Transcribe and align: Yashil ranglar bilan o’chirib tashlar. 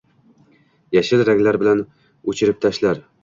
Yashil 0.97 1.21
ranglar 1.27 1.59
bilan 1.65 1.85
o’chirib 2.33 2.61
tashlar. 2.65 3.05